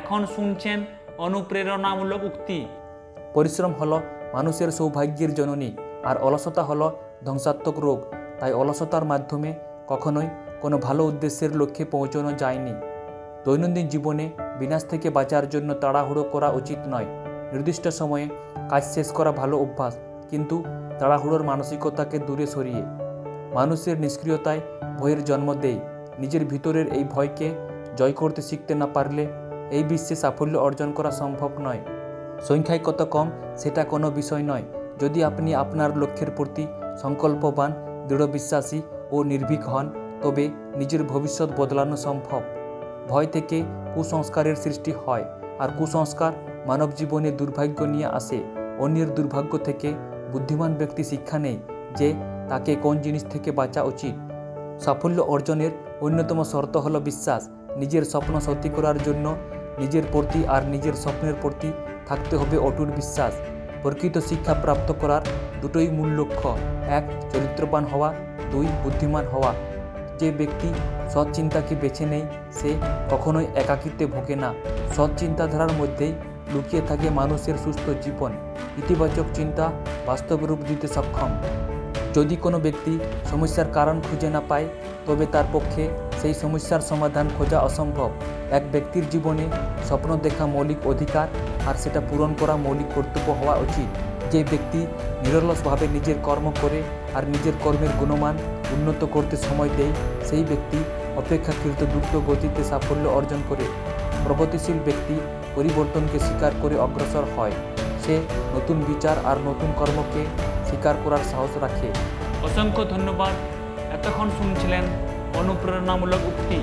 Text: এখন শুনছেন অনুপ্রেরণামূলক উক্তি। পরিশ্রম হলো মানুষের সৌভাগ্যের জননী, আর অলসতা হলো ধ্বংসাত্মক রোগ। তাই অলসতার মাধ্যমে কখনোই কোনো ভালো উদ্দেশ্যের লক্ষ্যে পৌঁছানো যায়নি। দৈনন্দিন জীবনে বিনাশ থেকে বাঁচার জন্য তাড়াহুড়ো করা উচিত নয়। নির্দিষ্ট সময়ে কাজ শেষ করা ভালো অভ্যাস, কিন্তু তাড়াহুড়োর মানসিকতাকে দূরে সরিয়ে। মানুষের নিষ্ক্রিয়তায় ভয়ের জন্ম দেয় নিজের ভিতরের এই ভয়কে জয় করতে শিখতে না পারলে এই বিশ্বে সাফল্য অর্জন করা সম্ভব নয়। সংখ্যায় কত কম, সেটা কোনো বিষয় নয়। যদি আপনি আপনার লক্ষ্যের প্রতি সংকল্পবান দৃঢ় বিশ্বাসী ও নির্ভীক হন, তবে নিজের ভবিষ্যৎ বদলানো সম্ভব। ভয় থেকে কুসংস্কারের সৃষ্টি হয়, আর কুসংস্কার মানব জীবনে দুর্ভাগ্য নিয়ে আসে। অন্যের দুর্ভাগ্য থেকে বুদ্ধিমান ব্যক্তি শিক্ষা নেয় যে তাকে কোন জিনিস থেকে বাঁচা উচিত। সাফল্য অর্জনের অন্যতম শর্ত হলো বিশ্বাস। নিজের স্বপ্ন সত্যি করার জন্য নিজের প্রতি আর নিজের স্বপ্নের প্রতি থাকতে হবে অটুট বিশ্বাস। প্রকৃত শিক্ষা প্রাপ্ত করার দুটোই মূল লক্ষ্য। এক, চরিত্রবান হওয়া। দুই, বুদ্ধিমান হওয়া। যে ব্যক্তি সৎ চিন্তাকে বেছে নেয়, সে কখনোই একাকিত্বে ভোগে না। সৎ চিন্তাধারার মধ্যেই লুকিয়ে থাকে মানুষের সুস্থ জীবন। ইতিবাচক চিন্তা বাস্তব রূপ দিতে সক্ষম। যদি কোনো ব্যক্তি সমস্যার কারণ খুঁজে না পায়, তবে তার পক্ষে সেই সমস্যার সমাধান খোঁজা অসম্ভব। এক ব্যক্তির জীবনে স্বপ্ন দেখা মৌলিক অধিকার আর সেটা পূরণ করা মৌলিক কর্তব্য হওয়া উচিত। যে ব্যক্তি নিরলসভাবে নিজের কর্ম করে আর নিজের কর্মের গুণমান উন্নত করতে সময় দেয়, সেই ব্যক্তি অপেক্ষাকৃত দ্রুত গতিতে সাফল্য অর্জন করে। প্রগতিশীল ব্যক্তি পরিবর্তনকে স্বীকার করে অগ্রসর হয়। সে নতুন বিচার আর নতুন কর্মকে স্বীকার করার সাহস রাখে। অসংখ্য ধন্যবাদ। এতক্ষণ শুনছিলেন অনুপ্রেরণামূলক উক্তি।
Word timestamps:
এখন 0.00 0.20
শুনছেন 0.34 0.78
অনুপ্রেরণামূলক 1.26 2.22
উক্তি। 2.30 2.58
পরিশ্রম 3.36 3.72
হলো 3.80 3.96
মানুষের 4.36 4.70
সৌভাগ্যের 4.78 5.30
জননী, 5.38 5.70
আর 6.08 6.16
অলসতা 6.26 6.62
হলো 6.70 6.86
ধ্বংসাত্মক 7.26 7.76
রোগ। 7.86 7.98
তাই 8.40 8.52
অলসতার 8.60 9.04
মাধ্যমে 9.12 9.50
কখনোই 9.92 10.28
কোনো 10.62 10.76
ভালো 10.86 11.02
উদ্দেশ্যের 11.10 11.52
লক্ষ্যে 11.60 11.84
পৌঁছানো 11.94 12.30
যায়নি। 12.42 12.74
দৈনন্দিন 13.44 13.86
জীবনে 13.92 14.24
বিনাশ 14.60 14.82
থেকে 14.92 15.08
বাঁচার 15.16 15.44
জন্য 15.54 15.70
তাড়াহুড়ো 15.82 16.22
করা 16.32 16.48
উচিত 16.60 16.80
নয়। 16.92 17.08
নির্দিষ্ট 17.52 17.84
সময়ে 18.00 18.26
কাজ 18.70 18.82
শেষ 18.94 19.08
করা 19.18 19.30
ভালো 19.40 19.56
অভ্যাস, 19.64 19.94
কিন্তু 20.30 20.56
তাড়াহুড়োর 21.00 21.42
মানসিকতাকে 21.50 22.16
দূরে 22.26 22.46
সরিয়ে। 22.54 22.82
মানুষের 23.58 23.96
নিষ্ক্রিয়তায় 24.04 24.60
ভয়ের 24.98 25.20
জন্ম 25.28 25.48
দেয় 25.64 25.80
নিজের 26.22 26.42
ভিতরের 26.52 26.86
এই 26.96 27.04
ভয়কে 27.14 27.48
জয় 27.98 28.14
করতে 28.20 28.40
শিখতে 28.48 28.72
না 28.80 28.86
পারলে 28.96 29.24
এই 29.70 29.82
বিশ্বে 29.82 30.14
সাফল্য 30.14 30.58
অর্জন 30.58 30.92
করা 30.92 31.10
সম্ভব 31.10 31.50
নয়। 31.58 31.78
সংখ্যায় 32.48 32.80
কত 32.84 33.02
কম, 33.02 33.30
সেটা 33.56 33.84
কোনো 33.84 34.10
বিষয় 34.10 34.42
নয়। 34.42 34.62
যদি 34.98 35.24
আপনি 35.24 35.54
আপনার 35.54 35.98
লক্ষ্যের 35.98 36.30
প্রতি 36.36 36.66
সংকল্পবান 37.02 37.72
দৃঢ় 38.08 38.26
বিশ্বাসী 38.26 38.82
ও 39.10 39.22
নির্ভীক 39.22 39.68
হন, 39.68 39.90
তবে 40.22 40.48
নিজের 40.76 41.02
ভবিষ্যৎ 41.04 41.48
বদলানো 41.56 41.96
সম্ভব। 41.96 42.40
ভয় 43.08 43.26
থেকে 43.26 43.62
কুসংস্কারের 43.94 44.56
সৃষ্টি 44.56 44.92
হয়, 45.06 45.24
আর 45.58 45.68
কুসংস্কার 45.78 46.32
মানব 46.66 46.90
জীবনে 46.96 47.30
দুর্ভাগ্য 47.30 47.84
নিয়ে 47.84 48.06
আসে। 48.06 48.38
অন্যের 48.78 49.14
দুর্ভাগ্য 49.14 49.58
থেকে 49.58 49.94
বুদ্ধিমান 50.32 50.74
ব্যক্তি 50.74 51.04
শিক্ষা 51.04 51.38
নেয় 51.38 51.56
যে 51.96 52.14
তাকে 52.48 52.74
কোন 52.74 52.98
জিনিস 52.98 53.24
থেকে 53.24 53.52
বাঁচা 53.52 53.82
উচিত। 53.82 54.14
সাফল্য 54.80 55.22
অর্জনের 55.22 55.70
অন্যতম 56.00 56.44
শর্ত 56.44 56.76
হলো 56.76 57.00
বিশ্বাস। 57.00 57.48
নিজের 57.76 58.02
স্বপ্ন 58.02 58.40
সত্যি 58.40 58.68
করার 58.68 58.98
জন্য 59.04 59.36
নিজের 59.78 60.02
প্রতি 60.12 60.46
আর 60.46 60.64
নিজের 60.64 60.92
স্বপ্নের 60.92 61.34
প্রতি 61.40 61.72
থাকতে 62.06 62.36
হবে 62.36 62.58
অটুট 62.58 62.88
বিশ্বাস। 62.88 63.34
প্রকৃত 63.82 64.18
শিক্ষা 64.18 64.54
প্রাপ্ত 64.54 64.92
করার 65.00 65.20
দুটোই 65.60 65.88
মূল 65.88 66.08
লক্ষ্য। 66.08 66.58
এক, 66.88 67.32
চরিত্রবান 67.32 67.84
হওয়া। 67.84 68.14
দুই, 68.52 68.66
বুদ্ধিমান 68.84 69.26
হওয়া। 69.26 69.54
যে 70.18 70.30
ব্যক্তি 70.30 70.74
সৎ 71.10 71.26
চিন্তাকে 71.32 71.74
বেছে 71.74 72.06
নেয়, 72.06 72.22
সে 72.52 72.74
কখনোই 73.10 73.46
একাকিত্বে 73.54 74.06
ভোগে 74.06 74.36
না। 74.36 74.54
সৎ 74.96 75.10
চিন্তাধারার 75.16 75.72
মধ্যেই 75.72 76.12
লুকিয়ে 76.54 76.82
থাকে 76.88 77.10
মানুষের 77.10 77.54
সুস্থ 77.64 77.90
জীবন। 78.02 78.32
ইতিবাচক 78.78 79.24
চিন্তা 79.34 79.70
বাস্তব 80.06 80.44
রূপ 80.44 80.58
দিতে 80.68 80.88
সক্ষম। 80.88 81.28
যদি 82.14 82.36
কোনো 82.36 82.58
ব্যক্তি 82.58 82.98
সমস্যার 83.24 83.66
কারণ 83.72 84.00
খুঁজে 84.00 84.30
না 84.30 84.42
পায়, 84.48 84.68
তবে 85.06 85.26
তার 85.32 85.44
পক্ষে 85.52 85.88
সেই 86.22 86.34
সমস্যার 86.34 86.80
সমাধান 86.80 87.30
খোঁজা 87.38 87.60
অসম্ভব। 87.60 88.10
এক 88.50 88.72
ব্যক্তির 88.72 89.04
জীবনে 89.10 89.46
স্বপ্ন 89.84 90.16
দেখা 90.16 90.46
মৌলিক 90.46 90.86
অধিকার 90.86 91.28
আর 91.66 91.74
সেটা 91.74 92.00
পূরণ 92.00 92.34
করা 92.40 92.56
মৌলিক 92.56 92.86
কর্তব্য 92.94 93.30
হওয়া 93.30 93.56
উচিত। 93.56 93.90
যে 94.32 94.44
ব্যক্তি 94.50 94.78
নিরলসভাবে 95.22 95.88
নিজের 95.88 96.14
কর্ম 96.22 96.52
করে 96.62 96.82
আর 97.14 97.24
নিজের 97.24 97.52
কর্মের 97.64 97.88
গুণমান 98.00 98.38
উন্নত 98.70 99.06
করতে 99.12 99.36
সময় 99.36 99.68
দেয়, 99.76 99.92
সেই 100.24 100.44
ব্যক্তি 100.44 100.78
অপেক্ষাকৃত 101.16 101.84
দ্রুত 101.84 102.20
গতিতে 102.30 102.64
সাফল্য 102.64 103.08
অর্জন 103.08 103.40
করে। 103.48 103.64
প্রগতিশীল 104.24 104.78
ব্যক্তি 104.84 105.20
পরিবর্তনকে 105.54 106.18
স্বীকার 106.18 106.52
করে 106.62 106.76
অগ্রসর 106.78 107.24
হয়। 107.36 107.52
সে 108.06 108.20
নতুন 108.54 108.84
বিচার 108.88 109.16
আর 109.24 109.36
নতুন 109.36 109.72
কর্মকে 109.76 110.26
স্বীকার 110.66 110.94
করার 111.04 111.22
সাহস 111.30 111.56
রাখে। 111.60 111.88
অসংখ্য 112.42 112.84
ধন্যবাদ। 112.84 113.34
এতক্ষণ 113.92 114.30
শুনছিলেন 114.38 114.84
অনুপ্রেরণামূলক 115.34 116.22
উক্তি। 116.26 116.58